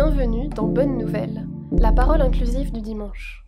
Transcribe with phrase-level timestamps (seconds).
[0.00, 3.44] Bienvenue dans Bonne Nouvelle, la parole inclusive du dimanche.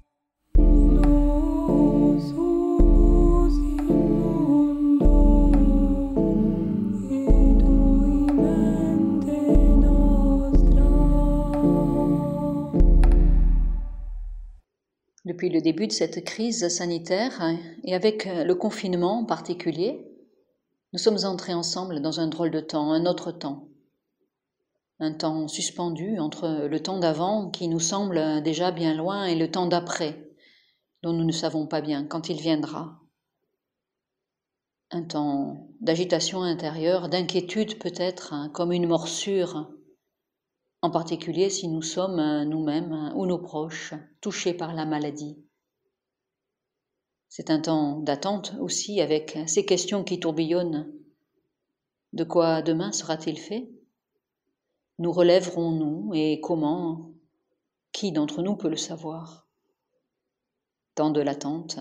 [15.24, 17.40] Depuis le début de cette crise sanitaire
[17.84, 20.04] et avec le confinement en particulier,
[20.92, 23.69] nous sommes entrés ensemble dans un drôle de temps, un autre temps
[25.00, 29.50] un temps suspendu entre le temps d'avant qui nous semble déjà bien loin et le
[29.50, 30.30] temps d'après
[31.02, 33.00] dont nous ne savons pas bien quand il viendra.
[34.90, 39.70] Un temps d'agitation intérieure, d'inquiétude peut-être, hein, comme une morsure,
[40.82, 45.42] en particulier si nous sommes nous-mêmes ou nos proches touchés par la maladie.
[47.28, 50.92] C'est un temps d'attente aussi avec ces questions qui tourbillonnent.
[52.12, 53.70] De quoi demain sera-t-il fait?
[55.00, 57.14] Nous relèverons-nous et comment
[57.90, 59.48] Qui d'entre nous peut le savoir?
[60.94, 61.78] Tant de l'attente,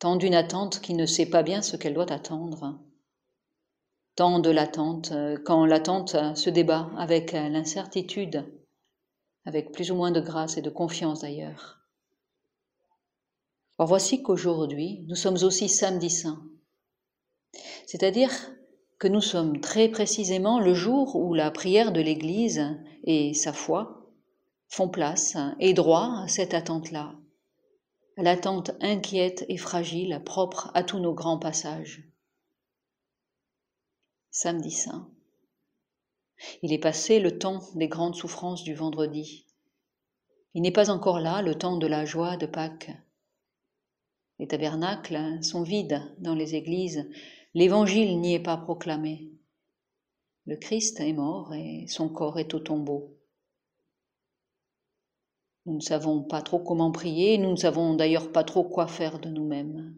[0.00, 2.80] tant d'une attente qui ne sait pas bien ce qu'elle doit attendre.
[4.16, 5.12] Tant de l'attente
[5.44, 8.44] quand l'attente se débat avec l'incertitude,
[9.44, 11.78] avec plus ou moins de grâce et de confiance d'ailleurs.
[13.78, 16.42] Or voici qu'aujourd'hui, nous sommes aussi samedi saint,
[17.86, 18.32] c'est-à-dire
[18.98, 22.64] que nous sommes très précisément le jour où la prière de l'Église
[23.04, 24.10] et sa foi
[24.68, 27.14] font place et droit à cette attente-là,
[28.16, 32.04] l'attente inquiète et fragile propre à tous nos grands passages.
[34.30, 35.10] Samedi Saint.
[36.62, 39.46] Il est passé le temps des grandes souffrances du vendredi.
[40.54, 42.90] Il n'est pas encore là le temps de la joie de Pâques.
[44.38, 47.08] Les tabernacles sont vides dans les églises
[47.56, 49.30] L'Évangile n'y est pas proclamé.
[50.44, 53.16] Le Christ est mort et son corps est au tombeau.
[55.64, 59.20] Nous ne savons pas trop comment prier, nous ne savons d'ailleurs pas trop quoi faire
[59.20, 59.96] de nous-mêmes.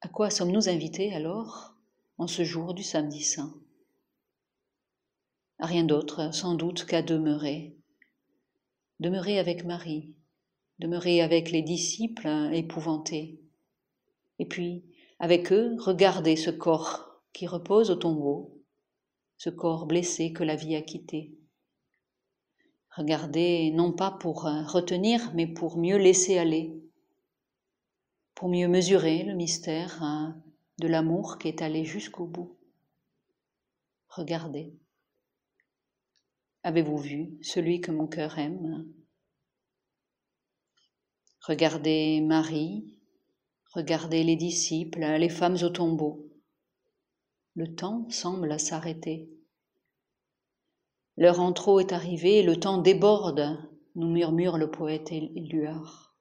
[0.00, 1.74] À quoi sommes-nous invités alors
[2.16, 3.54] en ce jour du samedi saint?
[5.58, 7.76] À rien d'autre sans doute qu'à demeurer.
[8.98, 10.14] Demeurer avec Marie,
[10.78, 13.42] demeurer avec les disciples épouvantés,
[14.38, 14.82] et puis
[15.18, 18.62] avec eux, regardez ce corps qui repose au tombeau,
[19.38, 21.36] ce corps blessé que la vie a quitté.
[22.90, 26.82] Regardez non pas pour euh, retenir, mais pour mieux laisser aller,
[28.34, 30.42] pour mieux mesurer le mystère hein,
[30.78, 32.56] de l'amour qui est allé jusqu'au bout.
[34.08, 34.74] Regardez.
[36.62, 38.86] Avez-vous vu celui que mon cœur aime?
[41.42, 42.95] Regardez Marie,
[43.76, 46.32] Regardez les disciples, les femmes au tombeau.
[47.56, 49.28] Le temps semble s'arrêter.
[51.18, 53.58] L'heure en est arrivée, le temps déborde,
[53.94, 56.16] nous murmure le poète Éluard.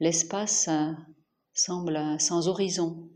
[0.00, 0.70] L'espace
[1.52, 3.10] semble sans horizon,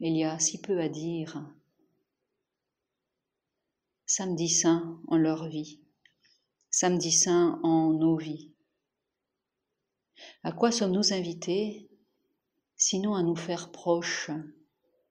[0.00, 1.50] il y a si peu à dire.
[4.04, 5.80] Samedi saint en leur vie,
[6.70, 8.52] samedi saint en nos vies.
[10.42, 11.85] À quoi sommes-nous invités?
[12.76, 14.30] Sinon à nous faire proches,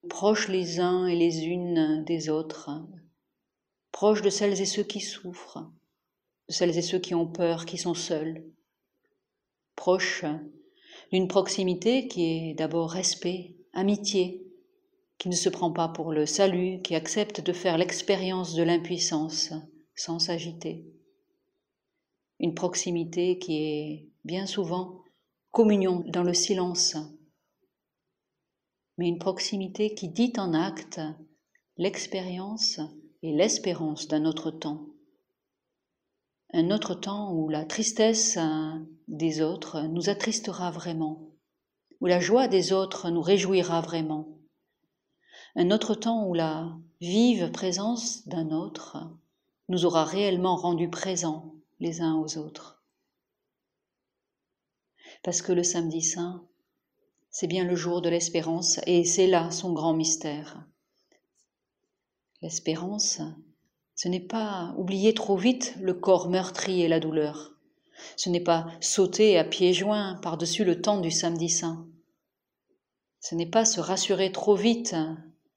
[0.07, 2.69] proches les uns et les unes des autres,
[3.91, 5.71] proches de celles et ceux qui souffrent,
[6.47, 8.45] de celles et ceux qui ont peur, qui sont seuls,
[9.75, 10.25] proches
[11.11, 14.45] d'une proximité qui est d'abord respect, amitié,
[15.17, 19.53] qui ne se prend pas pour le salut, qui accepte de faire l'expérience de l'impuissance
[19.95, 20.85] sans s'agiter.
[22.39, 25.03] Une proximité qui est bien souvent
[25.51, 26.97] communion dans le silence,
[28.97, 31.01] mais une proximité qui dit en acte
[31.77, 32.79] l'expérience
[33.21, 34.87] et l'espérance d'un autre temps.
[36.53, 38.37] Un autre temps où la tristesse
[39.07, 41.31] des autres nous attristera vraiment,
[41.99, 44.39] où la joie des autres nous réjouira vraiment.
[45.55, 48.97] Un autre temps où la vive présence d'un autre
[49.67, 52.75] nous aura réellement rendus présents les uns aux autres
[55.25, 56.45] parce que le samedi saint,
[57.37, 60.65] c'est bien le jour de l'espérance et c'est là son grand mystère.
[62.41, 63.19] L'espérance,
[63.93, 67.51] ce n'est pas oublier trop vite le corps meurtri et la douleur.
[68.15, 71.89] Ce n'est pas sauter à pieds joints par-dessus le temps du samedi saint.
[73.19, 74.95] Ce n'est pas se rassurer trop vite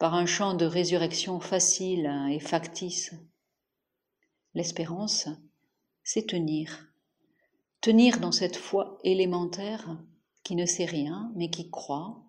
[0.00, 3.14] par un chant de résurrection facile et factice.
[4.52, 5.28] L'espérance,
[6.02, 6.88] c'est tenir,
[7.80, 9.96] tenir dans cette foi élémentaire
[10.48, 12.22] qui ne sait rien, mais qui croit,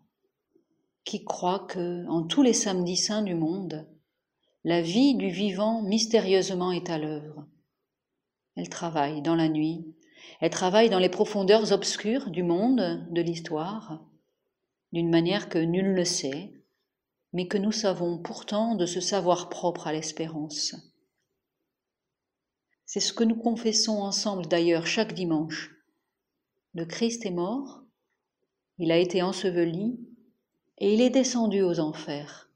[1.06, 3.88] qui croit que en tous les samedis saints du monde,
[4.66, 7.48] la vie du vivant mystérieusement est à l'œuvre.
[8.58, 9.96] Elle travaille dans la nuit,
[10.42, 14.06] elle travaille dans les profondeurs obscures du monde, de l'histoire,
[14.92, 16.52] d'une manière que nul ne sait,
[17.32, 20.76] mais que nous savons pourtant de ce savoir propre à l'espérance.
[22.86, 25.74] C'est ce que nous confessons ensemble d'ailleurs chaque dimanche.
[26.74, 27.79] Le Christ est mort,
[28.80, 30.00] il a été enseveli
[30.78, 32.50] et il est descendu aux enfers.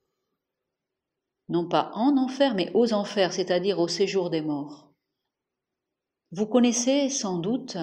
[1.50, 4.90] Non pas en enfer, mais aux enfers, c'est-à-dire au séjour des morts.
[6.32, 7.78] Vous connaissez sans doute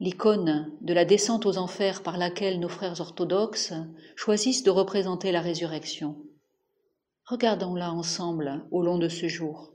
[0.00, 3.74] l'icône de la descente aux enfers par laquelle nos frères orthodoxes
[4.16, 6.16] choisissent de représenter la résurrection.
[7.26, 9.74] Regardons-la ensemble au long de ce jour.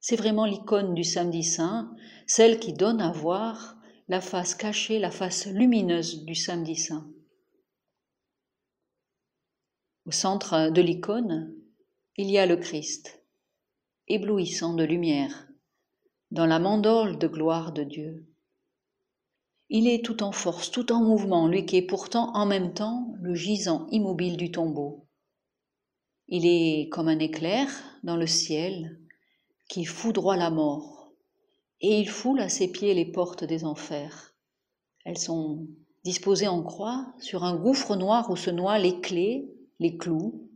[0.00, 1.94] C'est vraiment l'icône du samedi saint,
[2.26, 3.75] celle qui donne à voir
[4.08, 7.10] la face cachée, la face lumineuse du samedi saint.
[10.04, 11.52] Au centre de l'icône,
[12.16, 13.24] il y a le Christ,
[14.06, 15.48] éblouissant de lumière,
[16.30, 18.26] dans la mandole de gloire de Dieu.
[19.68, 23.12] Il est tout en force, tout en mouvement, lui qui est pourtant en même temps
[23.20, 25.08] le gisant immobile du tombeau.
[26.28, 27.68] Il est comme un éclair
[28.04, 29.00] dans le ciel
[29.68, 30.95] qui foudroie la mort,
[31.80, 34.34] et il foule à ses pieds les portes des enfers.
[35.04, 35.66] Elles sont
[36.04, 40.48] disposées en croix sur un gouffre noir où se noient les clés, les clous,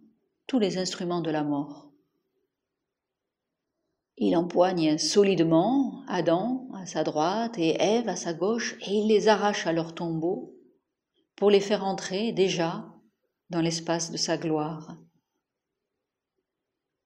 [0.47, 1.91] tous les instruments de la mort.
[4.17, 9.29] Il empoigne solidement Adam à sa droite et Ève à sa gauche et il les
[9.29, 10.55] arrache à leur tombeau
[11.37, 12.85] pour les faire entrer déjà
[13.49, 14.99] dans l'espace de sa gloire.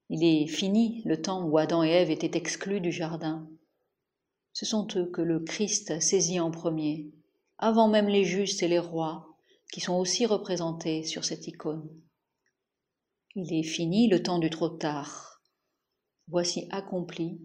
[0.09, 3.49] Il est fini le temps où Adam et Ève étaient exclus du jardin.
[4.55, 7.13] Ce sont eux que le Christ saisit en premier,
[7.59, 9.37] avant même les justes et les rois,
[9.71, 11.89] qui sont aussi représentés sur cette icône.
[13.35, 15.35] Il est fini le temps du trop tard,
[16.29, 17.41] Voici accompli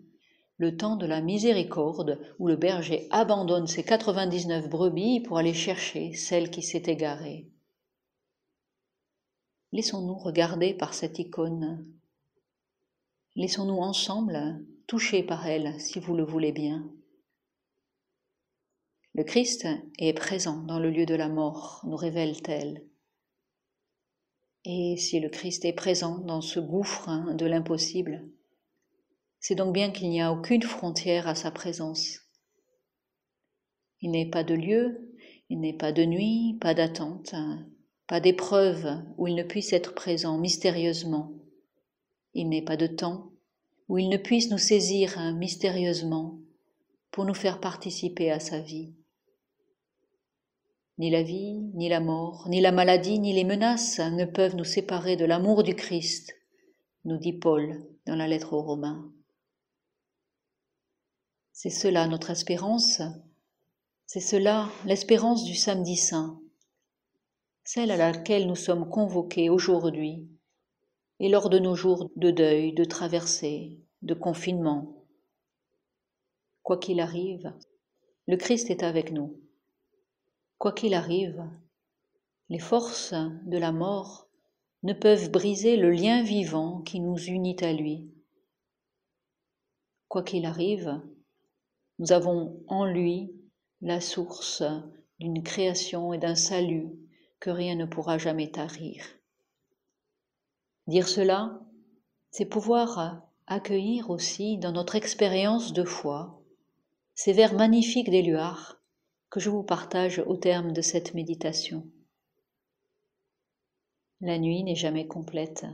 [0.57, 6.13] le temps de la miséricorde où le berger abandonne ses 99 brebis pour aller chercher
[6.13, 7.50] celle qui s'est égarée.
[9.71, 11.85] Laissons-nous regarder par cette icône.
[13.35, 16.89] Laissons-nous ensemble toucher par elle, si vous le voulez bien.
[19.19, 19.68] Le Christ
[19.98, 22.86] est présent dans le lieu de la mort, nous révèle-t-elle.
[24.63, 28.30] Et si le Christ est présent dans ce gouffre de l'impossible,
[29.42, 32.21] c'est donc bien qu'il n'y a aucune frontière à sa présence.
[34.00, 35.13] Il n'est pas de lieu,
[35.50, 37.36] il n'est pas de nuit, pas d'attente,
[38.07, 41.33] pas d'épreuve où il ne puisse être présent mystérieusement.
[42.33, 43.33] Il n'est pas de temps
[43.89, 46.39] où il ne puisse nous saisir mystérieusement
[47.12, 48.94] pour nous faire participer à sa vie.
[50.99, 54.65] Ni la vie, ni la mort, ni la maladie, ni les menaces ne peuvent nous
[54.65, 56.35] séparer de l'amour du Christ,
[57.05, 59.09] nous dit Paul dans la lettre aux Romains.
[61.53, 63.01] C'est cela notre espérance,
[64.07, 66.41] c'est cela l'espérance du samedi saint,
[67.63, 70.27] celle à laquelle nous sommes convoqués aujourd'hui
[71.21, 75.05] et lors de nos jours de deuil, de traversée, de confinement.
[76.61, 77.53] Quoi qu'il arrive,
[78.27, 79.39] le Christ est avec nous.
[80.59, 81.41] Quoi qu'il arrive,
[82.50, 84.27] les forces de la mort
[84.83, 88.11] ne peuvent briser le lien vivant qui nous unit à lui.
[90.09, 91.01] Quoi qu'il arrive,
[91.97, 93.31] nous avons en lui
[93.80, 94.63] la source
[95.18, 96.89] d'une création et d'un salut
[97.39, 99.06] que rien ne pourra jamais tarir.
[100.87, 101.61] Dire cela,
[102.31, 106.44] c'est pouvoir accueillir aussi dans notre expérience de foi
[107.16, 108.79] ces vers magnifiques d'Éluard
[109.30, 111.86] que je vous partage au terme de cette méditation.
[114.21, 115.66] La nuit n'est jamais complète.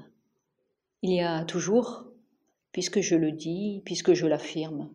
[1.02, 2.06] Il y a toujours,
[2.72, 4.94] puisque je le dis, puisque je l'affirme,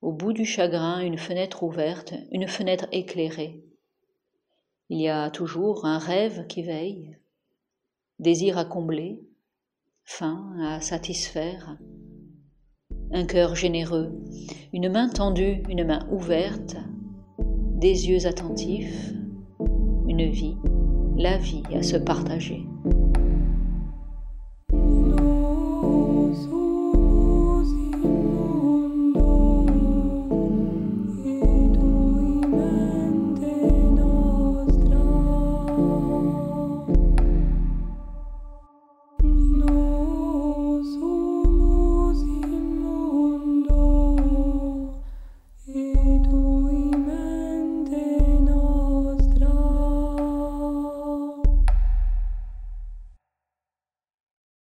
[0.00, 3.62] au bout du chagrin, une fenêtre ouverte, une fenêtre éclairée.
[4.88, 7.18] Il y a toujours un rêve qui veille,
[8.18, 9.20] désir à combler,
[10.04, 11.78] faim à satisfaire,
[13.12, 14.18] un cœur généreux,
[14.72, 16.76] une main tendue, une main ouverte,
[17.78, 19.12] des yeux attentifs,
[20.08, 20.56] une vie,
[21.16, 22.67] la vie à se partager.